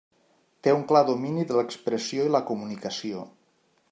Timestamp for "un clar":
0.77-1.01